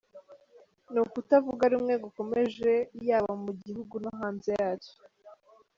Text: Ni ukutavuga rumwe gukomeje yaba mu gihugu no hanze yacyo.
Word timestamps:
Ni 0.91 0.99
ukutavuga 1.05 1.63
rumwe 1.73 1.93
gukomeje 2.03 2.71
yaba 3.07 3.33
mu 3.43 3.51
gihugu 3.63 3.95
no 4.03 4.11
hanze 4.19 4.49
yacyo. 4.61 4.95